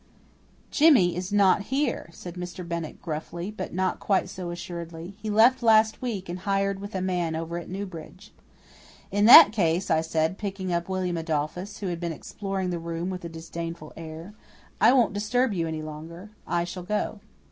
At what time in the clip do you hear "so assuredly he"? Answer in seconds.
4.29-5.29